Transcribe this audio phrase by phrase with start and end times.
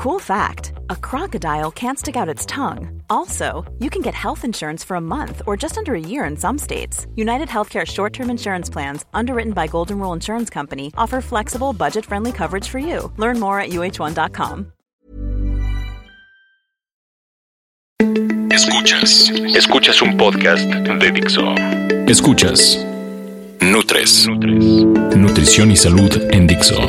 [0.00, 3.02] Cool fact a crocodile can't stick out its tongue.
[3.10, 6.38] Also, you can get health insurance for a month or just under a year in
[6.38, 7.06] some states.
[7.16, 12.06] United Healthcare short term insurance plans, underwritten by Golden Rule Insurance Company, offer flexible, budget
[12.06, 13.12] friendly coverage for you.
[13.18, 14.72] Learn more at uh1.com.
[18.50, 19.30] Escuchas.
[19.54, 21.44] Escuchas un podcast de Dixo.
[22.08, 22.78] Escuchas.
[23.60, 24.26] Nutres.
[25.14, 26.80] Nutrición y salud en Dixo.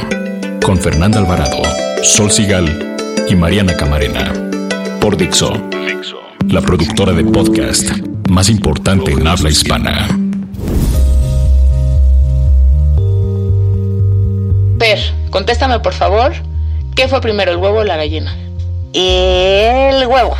[0.63, 1.61] Con Fernanda Alvarado,
[2.03, 2.90] Sol Sigal
[3.31, 4.33] y Mariana Camarena.
[4.99, 5.53] Por Dixo,
[6.49, 7.89] la productora de podcast
[8.29, 10.07] más importante en habla hispana.
[14.77, 14.99] Per,
[15.29, 16.33] contéstame por favor,
[16.93, 18.35] ¿qué fue primero, el huevo o la gallina?
[18.93, 20.35] El huevo.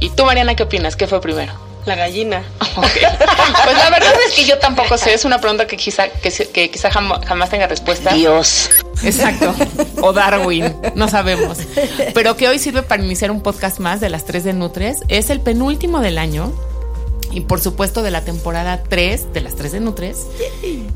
[0.00, 0.96] ¿Y tú, Mariana, qué opinas?
[0.96, 1.54] ¿Qué fue primero?
[1.86, 2.42] La gallina.
[2.74, 5.14] Pues la verdad es que yo tampoco sé.
[5.14, 8.12] Es una pregunta que quizá, que, que quizá jamás tenga respuesta.
[8.12, 8.68] Dios.
[9.02, 9.54] Exacto.
[10.00, 10.74] O Darwin.
[10.94, 11.58] No sabemos.
[12.14, 15.00] Pero que hoy sirve para iniciar un podcast más de las tres de Nutres.
[15.08, 16.52] Es el penúltimo del año.
[17.32, 20.26] Y por supuesto de la temporada 3 de las tres de Nutres.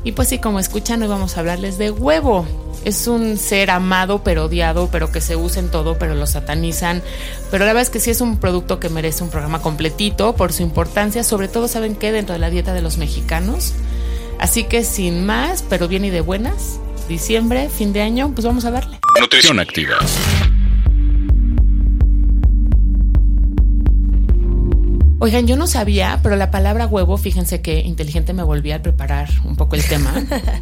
[0.05, 2.45] Y pues sí, como escuchan, hoy vamos a hablarles de huevo
[2.85, 7.01] es un ser amado pero odiado, pero que se usa en todo, pero lo satanizan.
[7.51, 10.53] Pero la verdad es que sí es un producto que merece un programa completito por
[10.53, 13.73] su importancia, sobre todo saben que dentro de la dieta de los mexicanos.
[14.39, 18.63] Así que sin más, pero bien y de buenas, diciembre, fin de año, pues vamos
[18.63, 18.99] a darle.
[19.19, 19.97] Nutrición activa.
[25.21, 29.27] Oigan, yo no sabía, pero la palabra huevo, fíjense que inteligente me volví a preparar
[29.43, 30.13] un poco el tema.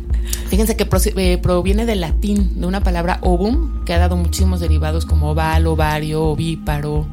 [0.50, 5.06] fíjense que eh, proviene del latín, de una palabra ovum, que ha dado muchísimos derivados
[5.06, 7.06] como oval, ovario, ovíparo.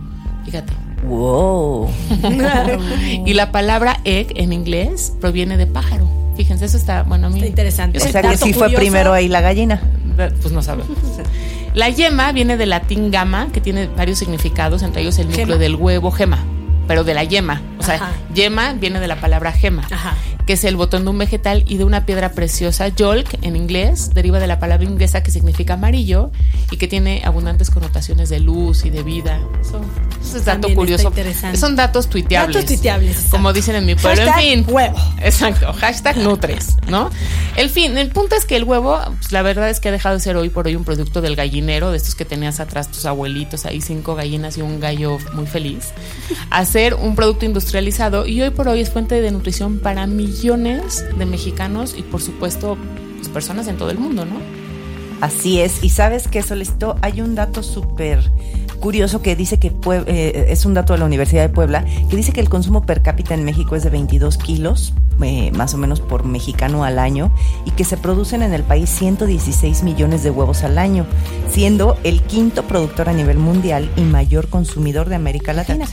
[0.46, 0.72] Fíjate.
[1.06, 1.90] Wow.
[3.27, 6.23] y la palabra egg en inglés proviene de pájaro.
[6.36, 7.36] Fíjense, eso está, bueno, a mí.
[7.36, 7.98] Está interesante.
[7.98, 9.80] O sea que sí fue primero ahí la gallina.
[10.16, 10.96] Pues no sabemos.
[11.74, 15.74] La yema viene del latín gamma, que tiene varios significados, entre ellos el núcleo del
[15.74, 16.44] huevo, gema
[16.86, 17.60] pero de la yema.
[17.84, 19.86] O sea, yema viene de la palabra gema,
[20.46, 22.89] que es el botón de un vegetal y de una piedra preciosa.
[22.89, 26.30] Yolk, en inglés, deriva de la palabra inglesa que significa amarillo
[26.70, 29.39] y que tiene abundantes connotaciones de luz y de vida.
[29.61, 29.84] Eso,
[30.36, 31.12] es dato curioso.
[31.55, 32.55] Son datos tuiteables.
[32.55, 33.27] Datos tuiteables.
[33.30, 34.22] Como dicen en mi pueblo.
[34.22, 34.74] en fin.
[34.74, 34.98] Huevo.
[35.22, 35.72] Exacto.
[35.74, 37.11] Hashtag nutres, ¿no?
[37.56, 40.16] El fin, el punto es que el huevo, pues, la verdad es que ha dejado
[40.16, 43.05] de ser hoy por hoy un producto del gallinero, de estos que tenías atrás tus
[43.05, 45.92] abuelitos, ahí cinco gallinas y un gallo muy feliz.
[46.51, 51.27] Hacer un producto industrializado y hoy por hoy es fuente de nutrición para millones de
[51.27, 52.79] mexicanos y por supuesto
[53.17, 54.36] pues, personas en todo el mundo, ¿no?
[55.20, 58.30] Así es, y sabes que Solicitó, hay un dato súper
[58.79, 59.73] curioso que dice que
[60.07, 63.02] eh, es un dato de la Universidad de Puebla, que dice que el consumo per
[63.02, 64.92] cápita en México es de 22 kilos,
[65.23, 67.33] eh, más o menos por mexicano al año,
[67.64, 71.07] y que se producen en el país 116 millones de huevos al año,
[71.51, 75.86] siendo el quinto productor a nivel mundial y mayor consumidor de América Latina.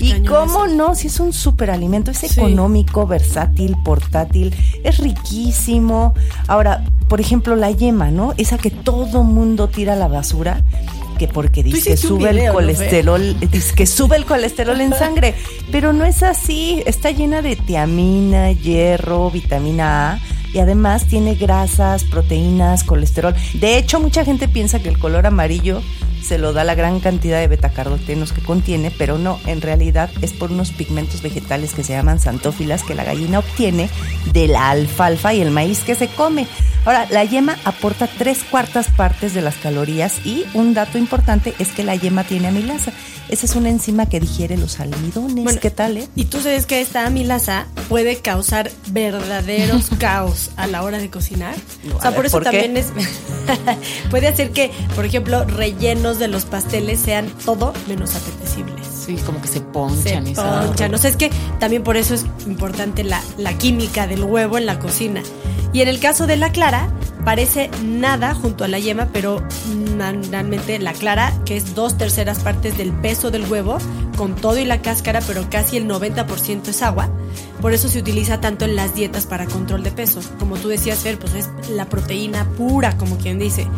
[0.00, 6.14] Y cómo no, si es un superalimento, es económico, versátil, portátil, es riquísimo.
[6.46, 8.34] Ahora, por ejemplo, la yema, ¿no?
[8.36, 10.62] Esa que todo mundo tira a la basura
[11.18, 15.34] que porque dice que sube el colesterol, dice que sube el colesterol en sangre,
[15.72, 20.18] pero no es así, está llena de tiamina, hierro, vitamina A
[20.56, 23.34] y además tiene grasas, proteínas, colesterol.
[23.60, 25.82] De hecho, mucha gente piensa que el color amarillo
[26.22, 30.32] se lo da la gran cantidad de betacardotenos que contiene, pero no, en realidad es
[30.32, 33.90] por unos pigmentos vegetales que se llaman santófilas que la gallina obtiene
[34.32, 36.46] de la alfalfa y el maíz que se come.
[36.86, 41.72] Ahora, la yema aporta tres cuartas partes de las calorías y un dato importante es
[41.72, 42.92] que la yema tiene amilasa.
[43.28, 45.58] Esa es una enzima que digiere los almidones.
[45.58, 46.08] ¿Qué tal, eh?
[46.14, 51.56] Y tú sabes que esta amilasa puede causar verdaderos caos a la hora de cocinar.
[51.92, 52.92] o sea, por eso también es.
[54.10, 58.86] puede hacer que, por ejemplo, rellenos de los pasteles sean todo menos apetecibles.
[58.86, 60.24] Sí, como que se ponchan.
[60.24, 60.92] Se ponchan.
[60.92, 64.66] No sé, es que también por eso es importante la, la química del huevo en
[64.66, 65.24] la cocina.
[65.76, 66.88] Y en el caso de la clara,
[67.22, 69.46] parece nada junto a la yema, pero
[70.30, 73.76] realmente la clara, que es dos terceras partes del peso del huevo,
[74.16, 77.10] con todo y la cáscara, pero casi el 90% es agua.
[77.60, 80.20] Por eso se utiliza tanto en las dietas para control de peso.
[80.38, 83.68] Como tú decías, Fer, pues es la proteína pura, como quien dice.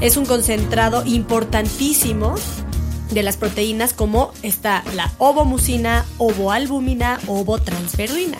[0.00, 2.34] Es un concentrado importantísimo
[3.10, 8.38] de las proteínas como está la ovomucina, ovoalbumina, ovotransferrina.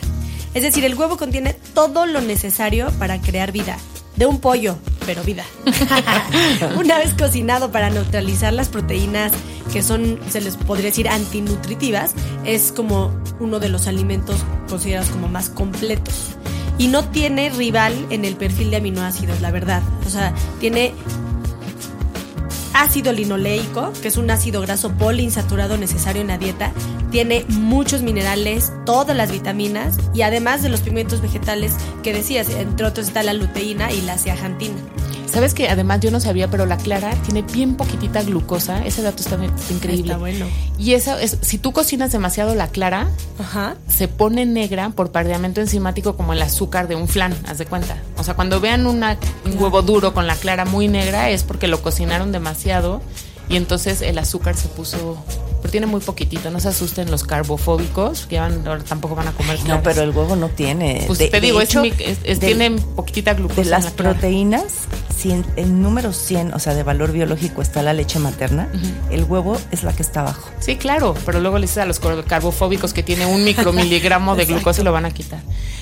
[0.54, 3.78] Es decir, el huevo contiene todo lo necesario para crear vida
[4.16, 4.76] de un pollo,
[5.06, 5.44] pero vida.
[6.76, 9.32] Una vez cocinado para neutralizar las proteínas
[9.72, 12.14] que son, se les podría decir, antinutritivas,
[12.44, 13.10] es como
[13.40, 16.36] uno de los alimentos considerados como más completos.
[16.78, 19.82] Y no tiene rival en el perfil de aminoácidos, la verdad.
[20.06, 20.92] O sea, tiene
[22.82, 26.72] ácido linoleico, que es un ácido graso poliinsaturado necesario en la dieta.
[27.10, 32.86] Tiene muchos minerales, todas las vitaminas y además de los pigmentos vegetales que decías, entre
[32.86, 34.74] otros está la luteína y la zeaxantina.
[35.32, 38.84] Sabes que además yo no sabía, pero la clara tiene bien poquitita glucosa.
[38.84, 39.38] Ese dato está,
[39.70, 40.12] increíble.
[40.12, 40.46] Está bueno.
[40.78, 43.08] Y eso es, si tú cocinas demasiado la clara,
[43.88, 47.96] se pone negra por pardeamiento enzimático como el azúcar de un flan, haz de cuenta.
[48.18, 49.02] O sea, cuando vean un
[49.58, 53.00] huevo duro con la clara muy negra es porque lo cocinaron demasiado
[53.48, 55.16] y entonces el azúcar se puso
[55.62, 59.60] pero tiene muy poquitito, no se asusten los carbofóbicos, que ahora tampoco van a comer
[59.64, 61.04] No, pero el huevo no tiene.
[61.06, 61.60] Pues te digo,
[62.40, 63.62] tiene poquitita glucosa.
[63.62, 64.88] De las proteínas,
[65.22, 68.68] si en, el número 100, o sea, de valor biológico está la leche materna,
[69.08, 70.50] el huevo es la que está abajo.
[70.58, 74.80] Sí, claro, pero luego le dices a los carbofóbicos que tiene un micromiligramo de glucosa
[74.80, 75.40] y lo van a quitar.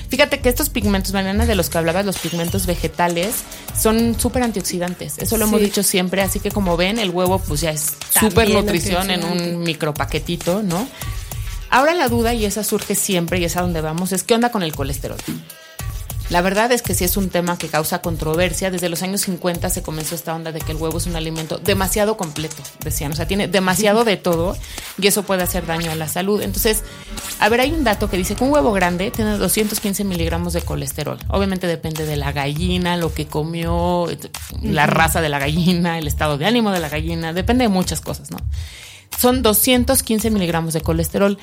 [0.09, 3.33] Fíjate que estos pigmentos, Mariana, de los que hablabas, los pigmentos vegetales,
[3.75, 5.17] son súper antioxidantes.
[5.17, 6.21] Eso lo hemos dicho siempre.
[6.21, 10.87] Así que como ven, el huevo pues ya es súper nutrición en un micropaquetito, ¿no?
[11.71, 14.51] Ahora la duda, y esa surge siempre y es a donde vamos, es qué onda
[14.51, 15.17] con el colesterol.
[16.31, 18.71] La verdad es que sí es un tema que causa controversia.
[18.71, 21.57] Desde los años 50 se comenzó esta onda de que el huevo es un alimento
[21.57, 22.55] demasiado completo,
[22.85, 23.11] decían.
[23.11, 24.55] O sea, tiene demasiado de todo
[24.97, 26.41] y eso puede hacer daño a la salud.
[26.41, 26.83] Entonces,
[27.39, 30.61] a ver, hay un dato que dice que un huevo grande tiene 215 miligramos de
[30.61, 31.17] colesterol.
[31.27, 34.07] Obviamente depende de la gallina, lo que comió,
[34.61, 37.99] la raza de la gallina, el estado de ánimo de la gallina, depende de muchas
[37.99, 38.37] cosas, ¿no?
[39.19, 41.37] son 215 miligramos de colesterol,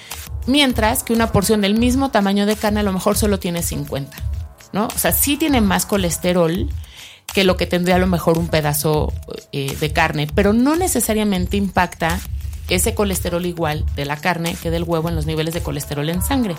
[0.46, 4.16] mientras que una porción del mismo tamaño de carne a lo mejor solo tiene 50.
[4.72, 4.86] ¿No?
[4.88, 6.68] O sea, sí tiene más colesterol
[7.32, 9.12] que lo que tendría a lo mejor un pedazo
[9.52, 12.20] eh, de carne, pero no necesariamente impacta
[12.68, 16.22] ese colesterol igual de la carne que del huevo en los niveles de colesterol en
[16.22, 16.54] sangre.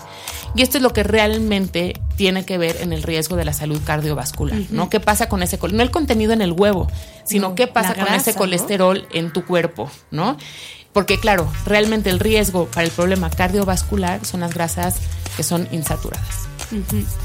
[0.54, 3.80] Y esto es lo que realmente tiene que ver en el riesgo de la salud
[3.84, 4.90] cardiovascular, ¿no?
[4.90, 5.76] ¿Qué pasa con ese colesterol?
[5.76, 6.88] No el contenido en el huevo,
[7.24, 10.36] sino qué pasa con ese colesterol en tu cuerpo, ¿no?
[10.92, 14.96] Porque claro, realmente el riesgo para el problema cardiovascular son las grasas
[15.36, 16.49] que son insaturadas.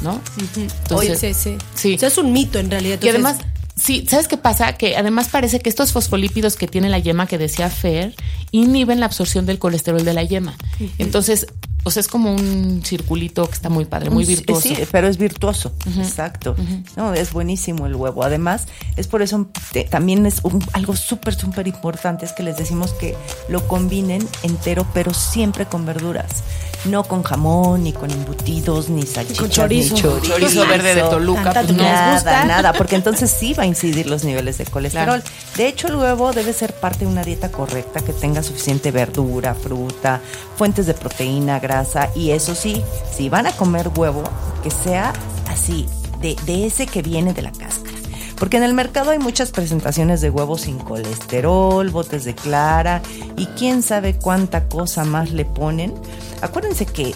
[0.01, 0.21] ¿No?
[0.56, 1.94] Entonces, sí, sí.
[1.94, 3.00] Eso es un mito en realidad.
[3.01, 3.38] y además,
[3.75, 4.74] sí, ¿sabes qué pasa?
[4.74, 8.15] Que además parece que estos fosfolípidos que tiene la yema que decía Fer
[8.51, 10.56] inhiben la absorción del colesterol de la yema.
[10.97, 11.47] Entonces,
[11.83, 14.68] o sea, es como un circulito que está muy padre, muy virtuoso.
[14.68, 16.56] Sí, pero es virtuoso, exacto.
[16.95, 18.24] No, es buenísimo el huevo.
[18.24, 18.65] Además,
[18.95, 19.48] es por eso
[19.91, 20.41] también es
[20.74, 23.15] algo súper, súper importante, es que les decimos que
[23.50, 26.44] lo combinen entero, pero siempre con verduras
[26.86, 29.96] no con jamón, ni con embutidos, ni salchichas, con chorizo.
[29.96, 30.68] ni chorizo.
[30.68, 34.66] verde de Toluca, pues nada, nada, porque entonces sí va a incidir los niveles de
[34.66, 35.24] colesterol.
[35.56, 39.56] De hecho, el huevo debe ser parte de una dieta correcta que tenga suficiente verdura,
[39.56, 40.22] fruta,
[40.58, 42.84] fuentes de proteína, grasa y eso sí,
[43.16, 44.24] si van a comer huevo,
[44.64, 45.14] que sea
[45.50, 45.88] así,
[46.22, 47.94] de, de ese que viene de la cáscara.
[48.38, 53.02] Porque en el mercado hay muchas presentaciones de huevos sin colesterol, botes de clara
[53.38, 55.94] y quién sabe cuánta cosa más le ponen.
[56.42, 57.16] Acuérdense que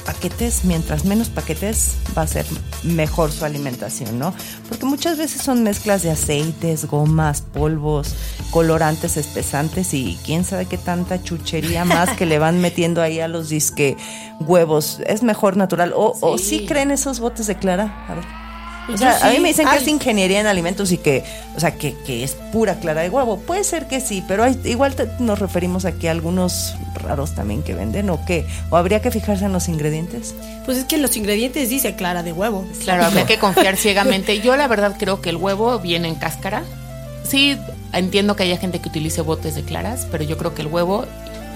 [0.00, 2.46] paquetes, mientras menos paquetes, va a ser
[2.82, 4.34] mejor su alimentación, ¿no?
[4.68, 8.14] Porque muchas veces son mezclas de aceites, gomas, polvos,
[8.50, 13.28] colorantes espesantes y quién sabe qué tanta chuchería más que le van metiendo ahí a
[13.28, 13.96] los disque
[14.40, 15.00] huevos.
[15.06, 15.92] Es mejor natural.
[15.94, 16.20] O, sí.
[16.22, 18.06] o sí creen esos botes de clara.
[18.08, 18.39] A ver.
[18.92, 21.24] O sea, a mí me dicen que es ingeniería en alimentos y que,
[21.56, 23.38] o sea, que, es pura clara de huevo.
[23.38, 28.10] Puede ser que sí, pero igual nos referimos aquí a algunos raros también que venden
[28.10, 28.46] o qué.
[28.70, 30.34] ¿O habría que fijarse en los ingredientes?
[30.64, 32.66] Pues es que en los ingredientes dice clara de huevo.
[32.82, 34.40] Claro, habría que confiar ciegamente.
[34.40, 36.64] Yo la verdad creo que el huevo viene en cáscara.
[37.22, 37.56] Sí,
[37.92, 41.06] entiendo que haya gente que utilice botes de claras, pero yo creo que el huevo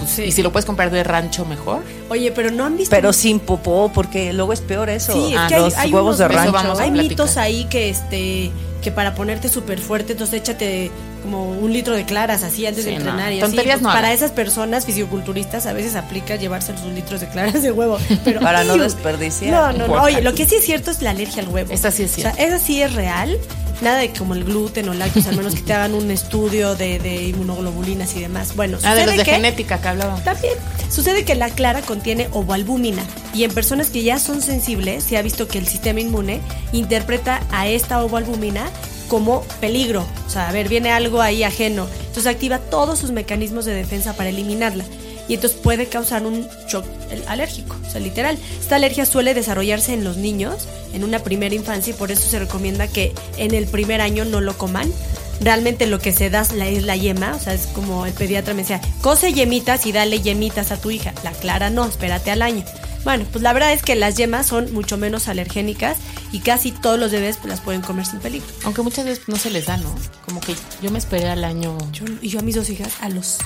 [0.05, 1.83] pues, y si lo puedes comprar de rancho, mejor.
[2.09, 2.95] Oye, pero no han visto.
[2.95, 5.13] Pero sin popó, porque luego es peor eso.
[5.13, 6.79] Sí, es ah, que hay, huevos de rancho.
[6.79, 8.53] hay mitos ahí que este
[8.85, 10.91] que para ponerte súper fuerte, entonces échate
[11.23, 13.33] como un litro de claras así antes de entrenar.
[13.33, 17.63] Y Tonterías pues, Para esas personas fisioculturistas a veces aplica llevarse sus litros de claras
[17.63, 17.99] de huevo.
[18.25, 19.73] Pero, para no desperdiciar.
[19.75, 20.03] No, no, no.
[20.03, 21.73] Oye, lo que sí es cierto es la alergia al huevo.
[21.73, 22.35] Esa sí es cierto.
[22.35, 23.39] O sea, esa sí es real
[23.81, 27.27] nada de como el gluten o lácteos, al menos que te hagan un estudio de,
[27.29, 28.55] inmunoglobulinas y demás.
[28.57, 30.21] Bueno, ah, de los de genética que.
[30.25, 30.55] También
[30.91, 33.03] sucede que la clara contiene ovoalbúmina
[33.35, 36.41] y en personas que ya son sensibles se ha visto que el sistema inmune
[36.73, 38.71] interpreta a esta ovoalbúmina
[39.09, 40.07] como peligro.
[40.27, 41.87] O sea, a ver, viene algo ahí ajeno.
[42.01, 44.85] Entonces activa todos sus mecanismos de defensa para eliminarla
[45.29, 46.85] y entonces puede causar un shock
[47.27, 48.39] alérgico, o sea, literal.
[48.61, 52.39] Esta alergia suele desarrollarse en los niños en una primera infancia y por eso se
[52.39, 54.93] recomienda que en el primer año no lo coman.
[55.41, 58.63] Realmente lo que se da es la yema, o sea, es como el pediatra me
[58.63, 61.13] decía, cose yemitas y dale yemitas a tu hija.
[61.25, 62.65] La clara no, espérate al año.
[63.05, 65.99] Bueno, pues la verdad es que las yemas son mucho menos alergénicas
[66.33, 68.47] y casi todos los bebés pues, las pueden comer sin peligro.
[68.65, 69.95] Aunque muchas veces no se les da, ¿no?
[70.25, 71.77] Como que yo me esperé al año.
[71.93, 73.39] Yo, y yo a mis dos hijas a los.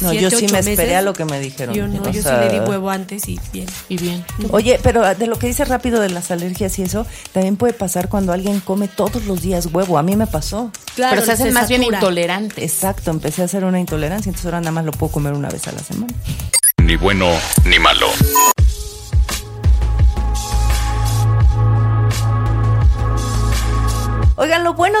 [0.00, 1.74] No, siete, yo sí me esperé meses, a lo que me dijeron.
[1.74, 3.66] Yo no, O yo sea, sí le di huevo antes y bien.
[3.90, 4.24] Y bien.
[4.50, 8.08] Oye, pero de lo que dice rápido de las alergias y eso, también puede pasar
[8.08, 9.98] cuando alguien come todos los días huevo.
[9.98, 10.72] A mí me pasó.
[10.94, 12.64] Claro, Pero se hacen más bien intolerantes.
[12.64, 15.68] Exacto, empecé a hacer una intolerancia, entonces ahora nada más lo puedo comer una vez
[15.68, 16.12] a la semana.
[16.82, 17.28] Ni bueno
[17.64, 18.08] ni malo.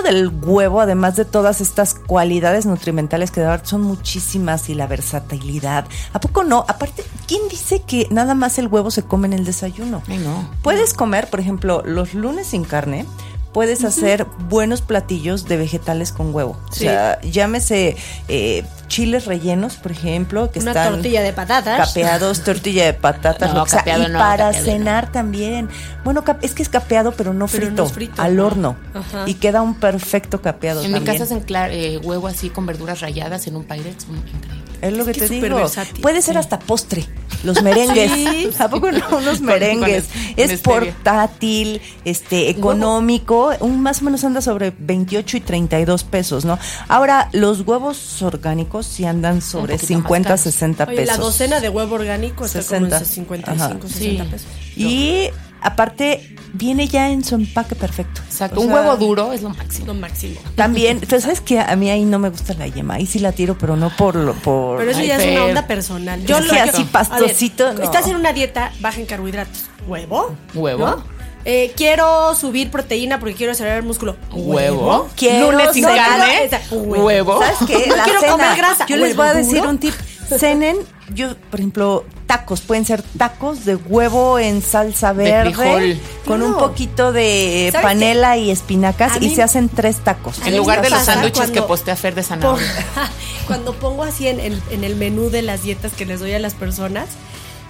[0.02, 4.86] Del huevo, además de todas estas cualidades nutrimentales que de verdad son muchísimas y la
[4.86, 5.86] versatilidad.
[6.12, 6.64] ¿A poco no?
[6.68, 10.02] Aparte, ¿quién dice que nada más el huevo se come en el desayuno?
[10.08, 10.48] Ay, no.
[10.62, 13.06] Puedes comer, por ejemplo, los lunes sin carne.
[13.52, 16.58] Puedes hacer buenos platillos de vegetales con huevo.
[16.70, 16.86] Sí.
[16.86, 17.96] O sea, llámese
[18.28, 21.88] eh, chiles rellenos, por ejemplo, que Una están tortilla de patatas.
[21.88, 24.72] capeados, tortilla de patatas, No, capeado Y no, para capeado no.
[24.72, 25.68] cenar también.
[26.02, 27.90] Bueno, es que es capeado, pero no Pero frito,
[28.22, 28.46] al ¿no?
[28.46, 28.76] horno.
[28.94, 29.24] Ajá.
[29.26, 33.46] Y queda un perfecto capeado En mi casa hacen eh, huevo así con verduras rayadas
[33.46, 34.04] en un Pyrex.
[34.04, 34.71] increíble.
[34.82, 35.56] Es lo que Es que te digo.
[35.56, 37.06] versátil, Puede ser hasta postre.
[37.44, 38.10] Los merengues.
[38.12, 38.50] Sí.
[38.58, 39.16] ¿A poco no?
[39.16, 40.04] Unos merengues.
[40.36, 43.52] es- portátil, este, económico.
[43.60, 46.58] Un, más o menos anda sobre 28 y 32 pesos, ¿no?
[46.88, 50.40] Ahora, los huevos orgánicos sí andan sobre poquito más 50, caros.
[50.42, 51.16] 60 Oye, pesos.
[51.18, 52.98] la docena de huevo orgánico está como 60.
[52.98, 53.88] en 55, Ajá.
[53.88, 54.30] 60 Sí.
[54.30, 54.46] pesos.
[54.76, 55.28] Y
[55.62, 58.20] aparte, viene ya en su empaque perfecto.
[58.26, 58.60] Exacto.
[58.60, 59.86] O un sea, huevo duro es lo máximo.
[59.86, 60.40] Lo máximo.
[60.54, 62.94] También, pero sabes que a mí ahí no me gusta la yema.
[62.94, 64.78] Ahí sí la tiro, pero no por lo por.
[64.78, 66.20] Pero eso Ay, ya es una onda personal.
[66.20, 67.82] Es que lo así a pastosito, ver, no.
[67.84, 69.66] Estás en una dieta baja en carbohidratos.
[69.86, 70.34] ¿Huevo?
[70.54, 70.86] Huevo.
[70.86, 71.04] ¿No?
[71.44, 74.14] Eh, quiero subir proteína porque quiero acelerar el músculo.
[74.30, 75.08] Huevo.
[75.16, 76.44] Quiero Lunes sin carne.
[76.44, 77.40] esa- Huevo.
[77.40, 77.86] ¿Sabes qué?
[77.88, 78.32] No La quiero cena.
[78.32, 78.86] comer grasa.
[78.86, 79.70] Yo les ¿Huevo voy a decir duro?
[79.70, 79.94] un tip.
[80.38, 80.76] Cenen,
[81.14, 82.60] yo, por ejemplo, tacos.
[82.60, 86.00] Pueden ser tacos de huevo en salsa De verde.
[86.26, 90.38] Con un poquito de ¿Sabes panela y espinacas A y mí- se hacen tres tacos.
[90.46, 92.66] En lugar de los sándwiches que postea Fer de zanahoria.
[93.46, 96.38] cuando pongo así en el, en el menú de las dietas que les doy a
[96.38, 97.08] las personas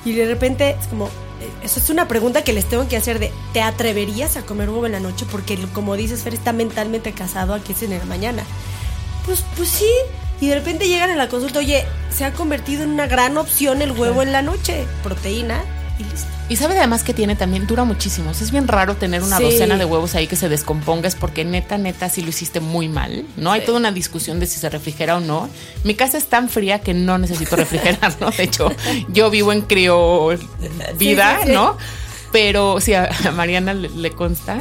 [0.04, 1.10] y de repente es como, eh,
[1.62, 4.86] eso es una pregunta que les tengo que hacer de, ¿te atreverías a comer huevo
[4.86, 5.26] en la noche?
[5.30, 8.42] Porque como dices, Fer está mentalmente casado a que es en la mañana.
[9.24, 9.88] Pues, pues sí.
[10.42, 13.80] Y de repente llegan a la consulta, oye, se ha convertido en una gran opción
[13.80, 14.86] el huevo en la noche.
[15.04, 15.62] Proteína
[16.00, 16.26] y listo.
[16.48, 18.30] Y sabe además que tiene también, dura muchísimo.
[18.30, 19.44] O sea, es bien raro tener una Sí.
[19.44, 22.88] docena de huevos ahí que se descomponga, es porque neta, neta, si lo hiciste muy
[22.88, 23.24] mal.
[23.36, 25.48] No hay toda una discusión de si se refrigera o no.
[25.84, 28.32] Mi casa es tan fría que no necesito refrigerar, ¿no?
[28.32, 28.68] De hecho,
[29.10, 30.26] yo vivo en crío
[30.98, 31.52] vida, Sí, sí, sí.
[31.54, 31.78] ¿no?
[32.32, 34.58] Pero sí, a a Mariana le, le consta.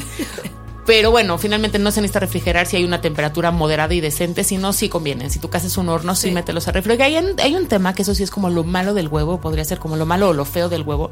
[0.85, 4.57] Pero bueno, finalmente no se necesita refrigerar si hay una temperatura moderada y decente, si
[4.57, 5.29] no, sí conviene.
[5.29, 6.33] Si tu casa es un horno, sí, Sí.
[6.33, 7.07] mételos a refrigerar.
[7.07, 9.63] Hay, un- hay un tema que eso sí es como lo malo del huevo, podría
[9.63, 11.11] ser como lo malo o lo feo del huevo.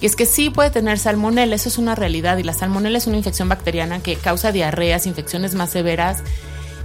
[0.00, 2.38] Y es que sí puede tener salmonela, eso es una realidad.
[2.38, 6.18] Y la salmonela es una infección bacteriana que causa diarreas, infecciones más severas.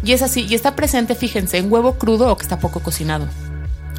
[0.03, 3.27] Y es así, y está presente, fíjense, en huevo crudo o que está poco cocinado.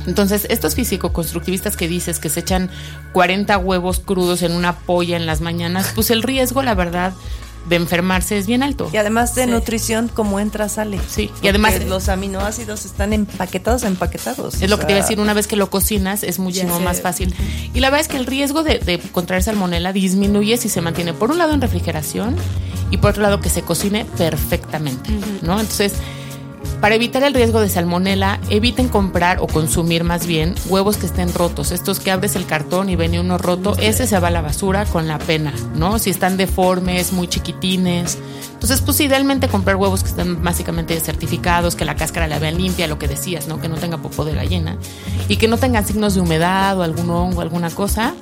[0.06, 2.70] Entonces, estos físico-constructivistas que dices que se echan
[3.12, 7.12] 40 huevos crudos en una polla en las mañanas, pues el riesgo, la verdad,
[7.68, 8.88] de enfermarse es bien alto.
[8.92, 9.50] Y además de Sí.
[9.50, 10.98] nutrición, como entra, sale.
[11.08, 14.62] Sí, y además- los aminoácidos están empaquetados, empaquetados.
[14.62, 17.00] Es lo que te iba a decir, una vez que lo cocinas es muchísimo más
[17.00, 17.34] fácil.
[17.74, 21.12] Y la verdad es que el riesgo de, de contraer salmonela disminuye si se mantiene
[21.12, 22.36] por un lado en refrigeración
[22.90, 25.10] y por otro lado que se cocine perfectamente,
[25.42, 25.58] ¿no?
[25.60, 25.94] Entonces,
[26.80, 31.32] para evitar el riesgo de salmonela, eviten comprar o consumir más bien huevos que estén
[31.32, 31.72] rotos.
[31.72, 34.84] Estos que abres el cartón y viene uno roto, ese se va a la basura
[34.84, 35.98] con la pena, ¿no?
[35.98, 38.18] Si están deformes, muy chiquitines.
[38.52, 42.86] Entonces, pues idealmente comprar huevos que estén básicamente certificados, que la cáscara la vean limpia,
[42.86, 43.60] lo que decías, ¿no?
[43.60, 44.76] Que no tenga popó de gallina
[45.28, 48.14] y que no tengan signos de humedad o algún hongo, alguna cosa.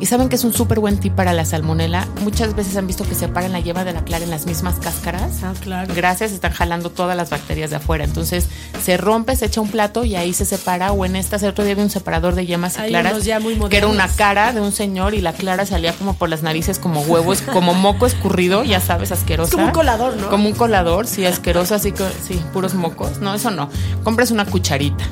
[0.00, 2.08] Y saben que es un súper buen tip para la salmonela.
[2.22, 5.42] Muchas veces han visto que separan la yema de la clara en las mismas cáscaras.
[5.42, 5.92] Ah, claro.
[5.94, 8.04] Gracias, están jalando todas las bacterias de afuera.
[8.04, 8.46] Entonces
[8.82, 10.92] se rompe, se echa un plato y ahí se separa.
[10.92, 13.24] O en estas, el otro día vi un separador de yemas y Hay claras.
[13.24, 16.30] ya muy que era una cara de un señor y la clara salía como por
[16.30, 19.50] las narices, como huevos, como moco escurrido, ya sabes, asquerosa.
[19.50, 20.30] Es como un colador, ¿no?
[20.30, 23.18] Como un colador, sí, asqueroso, así que sí, puros mocos.
[23.18, 23.68] No, eso no.
[24.02, 25.04] Compras una cucharita.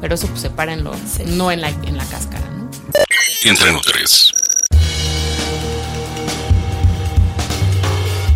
[0.00, 0.92] Pero eso pues sepárenlo,
[1.28, 2.44] no en la, en la cáscara,
[3.44, 3.50] ¿no?
[3.50, 4.32] Entre Nutres.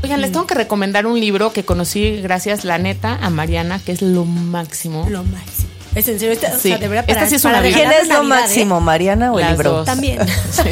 [0.02, 3.92] Oigan, les tengo que recomendar un libro que conocí gracias, la neta, a Mariana, que
[3.92, 5.06] es lo máximo.
[5.10, 5.68] Lo máximo.
[5.94, 6.68] Es en serio, esta, o Sí.
[6.68, 8.42] sea, de verdad, Esta para, sí es para una ¿Quién regalar es lo Navidad, ¿eh?
[8.42, 9.70] máximo, Mariana o el Las libro?
[9.72, 9.86] dos.
[9.86, 10.18] También.
[10.52, 10.62] Sí.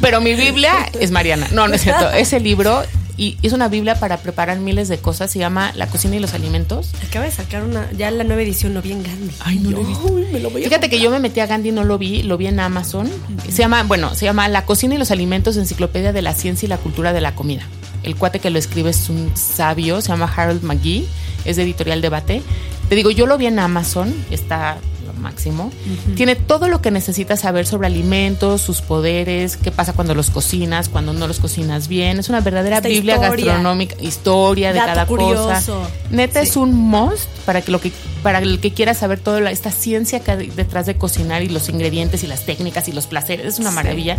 [0.00, 1.48] Pero mi Biblia es Mariana.
[1.52, 2.10] No, no es cierto.
[2.12, 2.82] Ese libro
[3.18, 5.30] y es una Biblia para preparar miles de cosas.
[5.30, 6.92] Se llama La cocina y los alimentos.
[7.06, 9.34] Acaba de sacar una, ya la nueva edición lo vi en Gandhi.
[9.40, 9.94] Ay, no lo vi.
[10.32, 12.46] me lo voy Fíjate que yo me metí a Gandhi, no lo vi, lo vi
[12.46, 13.10] en Amazon.
[13.48, 16.68] Se llama, bueno, se llama La cocina y los alimentos, enciclopedia de la ciencia y
[16.68, 17.62] la cultura de la comida.
[18.04, 21.04] El cuate que lo escribe es un sabio, se llama Harold McGee,
[21.44, 22.42] es de Editorial Debate.
[22.88, 24.78] Te digo, yo lo vi en Amazon, está
[25.18, 25.70] máximo.
[26.16, 30.88] Tiene todo lo que necesitas saber sobre alimentos, sus poderes, qué pasa cuando los cocinas,
[30.88, 32.18] cuando no los cocinas bien.
[32.18, 35.62] Es una verdadera Biblia gastronómica, historia de cada cosa.
[36.10, 39.70] Neta es un must para que lo que para el que quiera saber toda esta
[39.70, 43.46] ciencia que hay detrás de cocinar y los ingredientes y las técnicas y los placeres.
[43.46, 44.16] Es una maravilla.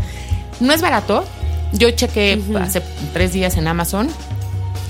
[0.60, 1.26] No es barato.
[1.74, 2.82] Yo chequé hace
[3.14, 4.10] tres días en Amazon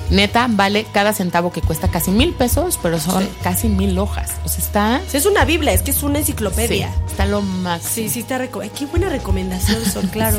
[0.09, 4.31] neta vale cada centavo que cuesta casi mil pesos, pero son casi mil hojas.
[4.45, 5.01] O sea, está.
[5.13, 6.91] Es una Biblia, es que es una enciclopedia.
[7.07, 7.81] está lo más.
[7.83, 8.37] Sí, sí, está.
[8.37, 10.37] Reco Qué buena recomendación son, claro.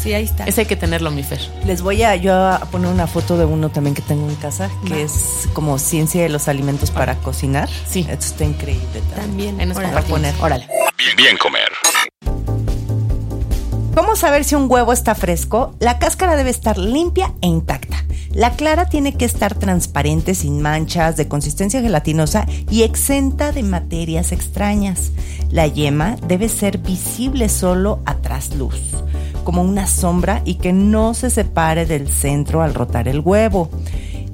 [0.00, 0.12] sí.
[0.12, 0.44] ahí está.
[0.44, 1.40] Ese hay que tenerlo, mi Fer.
[1.64, 4.70] Les voy a yo a poner una foto de uno también que tengo en casa,
[4.86, 7.68] que es como ciencia de los alimentos para cocinar.
[7.88, 8.00] Sí.
[8.08, 9.56] Esto está increíble también.
[9.58, 9.76] también.
[9.76, 10.02] Órale.
[10.02, 10.34] poner.
[10.40, 10.68] Órale.
[10.96, 11.70] Bien, bien comer.
[13.94, 15.74] ¿Cómo saber si un huevo está fresco?
[15.80, 17.89] La cáscara debe estar limpia e intacta.
[18.32, 24.30] La clara tiene que estar transparente, sin manchas, de consistencia gelatinosa y exenta de materias
[24.30, 25.10] extrañas.
[25.50, 28.80] La yema debe ser visible solo a trasluz,
[29.42, 33.68] como una sombra y que no se separe del centro al rotar el huevo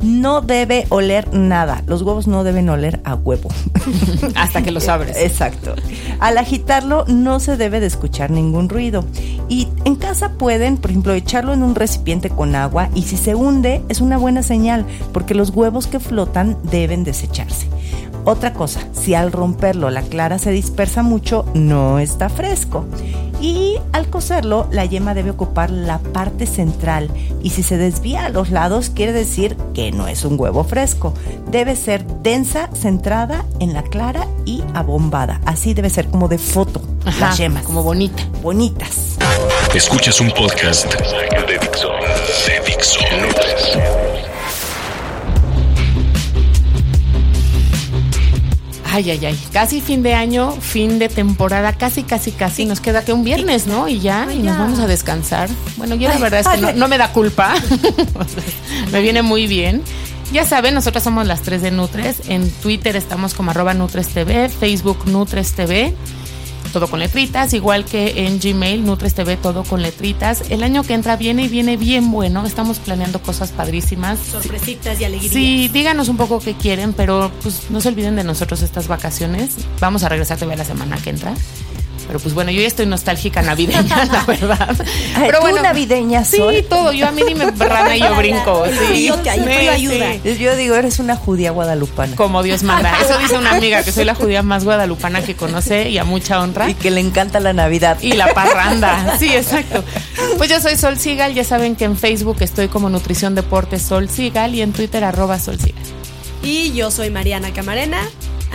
[0.01, 1.83] no debe oler nada.
[1.87, 3.49] Los huevos no deben oler a huevo.
[4.35, 5.17] Hasta que los abres.
[5.17, 5.75] Exacto.
[6.21, 9.05] Al agitarlo no se debe de escuchar ningún ruido.
[9.49, 13.35] Y en casa pueden, por ejemplo, echarlo en un recipiente con agua y si se
[13.35, 17.69] hunde es una buena señal porque los huevos que flotan deben desecharse.
[18.25, 22.85] Otra cosa, si al romperlo la clara se dispersa mucho, no está fresco.
[23.97, 27.09] Al cocerlo, la yema debe ocupar la parte central
[27.43, 31.15] y si se desvía a los lados quiere decir que no es un huevo fresco.
[31.51, 35.41] Debe ser densa, centrada en la clara y abombada.
[35.47, 36.83] Así debe ser como de foto.
[37.19, 37.63] las yemas.
[37.63, 38.23] Como bonita.
[38.43, 39.17] Bonitas.
[39.75, 40.95] Escuchas un podcast
[48.97, 49.39] Ay, ay, ay.
[49.53, 52.65] Casi fin de año, fin de temporada, casi, casi, casi.
[52.65, 53.89] Nos queda que un viernes, ¿no?
[53.89, 55.51] Y ya, y nos vamos a descansar.
[55.77, 57.53] Bueno, yo la verdad es que no, me da culpa.
[58.93, 59.83] me viene muy bien.
[60.33, 62.23] Ya saben, nosotros somos las tres de Nutres.
[62.31, 65.95] En Twitter estamos como arroba Nutres TV, Facebook Nutres TV
[66.77, 70.51] todo con letritas, igual que en Gmail, Nutres TV, todo con letritas.
[70.51, 72.45] El año que entra viene y viene bien bueno.
[72.45, 74.19] Estamos planeando cosas padrísimas.
[74.19, 75.33] Sorpresitas y alegrías.
[75.33, 79.55] Sí, díganos un poco qué quieren, pero pues no se olviden de nosotros estas vacaciones.
[79.81, 81.33] Vamos a regresar TV la semana que entra.
[82.07, 84.77] Pero pues bueno, yo ya estoy nostálgica navideña, la verdad.
[85.19, 86.93] Pero bueno, navideña Sí, todo.
[86.93, 88.65] Yo a mí dime rana y yo brinco.
[88.93, 90.15] Sí, yo te ayuda.
[90.17, 92.17] Yo digo, eres una judía guadalupana.
[92.17, 92.93] Como Dios manda.
[93.05, 96.41] Eso dice una amiga, que soy la judía más guadalupana que conoce y a mucha
[96.41, 96.71] honra.
[96.71, 97.99] Y que le encanta la Navidad.
[98.01, 99.17] Y la parranda.
[99.19, 99.85] Sí, exacto.
[100.39, 101.35] Pues yo soy Sol Sigal.
[101.35, 105.39] Ya saben que en Facebook estoy como Nutrición Deporte Sol Sigal y en Twitter arroba
[105.39, 105.83] Sol Sigal.
[106.43, 107.99] Y yo soy Mariana Camarena.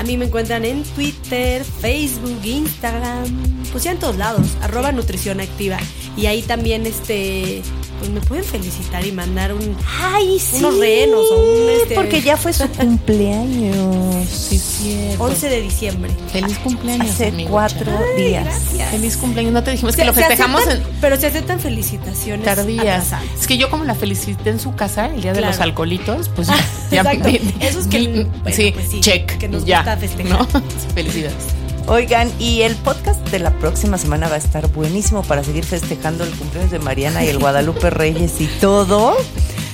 [0.01, 3.23] A mí me encuentran en Twitter, Facebook, Instagram,
[3.71, 5.77] pues ya en todos lados, arroba nutrición activa.
[6.17, 7.61] Y ahí también este
[8.01, 12.35] pues me pueden felicitar y mandar un Ay, unos renos o un este, porque ya
[12.35, 14.27] fue su cumpleaños.
[14.27, 15.09] Sí, sí.
[15.19, 16.11] 11 de diciembre.
[16.31, 17.11] Feliz cumpleaños.
[17.11, 18.47] Hace cuatro días.
[18.89, 19.53] Feliz cumpleaños.
[19.53, 20.81] No te dijimos que lo festejamos en.
[20.99, 22.43] Pero se aceptan felicitaciones.
[22.43, 23.11] Tardías.
[23.39, 26.47] Es que yo como la felicité en su casa el día de los alcoholitos, pues
[26.47, 26.55] ya.
[26.89, 27.29] Exacto.
[27.59, 28.25] Eso es que.
[28.51, 29.37] sí, pues sí, check.
[29.37, 30.39] Que nos ya, gusta festejar.
[30.39, 30.61] ¿no?
[30.95, 31.60] Felicidades.
[31.91, 36.23] Oigan, y el podcast de la próxima semana va a estar buenísimo para seguir festejando
[36.23, 39.17] el cumpleaños de Mariana y el Guadalupe Reyes y todo.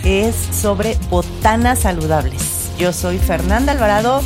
[0.04, 2.72] Es sobre botanas saludables.
[2.80, 4.24] Yo soy Fernanda Alvarado.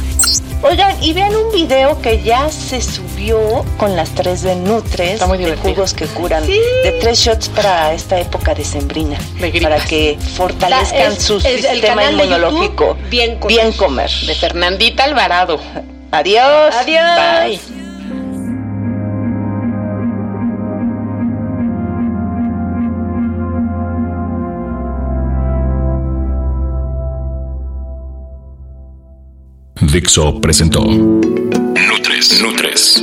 [0.64, 5.58] Oigan, y vean un video que ya se subió con las tres de Nutres, de
[5.58, 9.18] jugos que curan, de tres shots para esta época de sembrina,
[9.62, 12.96] para que fortalezcan su sistema inmunológico.
[13.10, 14.10] bien, bien comer.
[14.26, 15.60] De Fernandita Alvarado.
[16.12, 16.76] Adiós.
[16.76, 17.60] Adiós.
[17.60, 17.71] Bye.
[29.92, 32.40] Dixo presentó Nutres.
[32.40, 32.96] Nutres.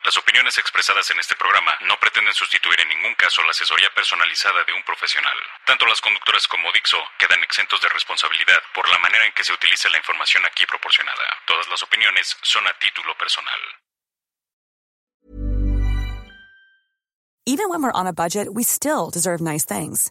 [0.00, 4.64] Las opiniones expresadas en este programa no pretenden sustituir en ningún caso la asesoría personalizada
[4.64, 5.36] de un profesional.
[5.66, 9.52] Tanto las conductoras como Dixo quedan exentos de responsabilidad por la manera en que se
[9.52, 11.28] utiliza la información aquí proporcionada.
[11.46, 13.60] Todas las opiniones son a título personal.
[17.44, 20.10] Even when we're on a budget, we still deserve nice things.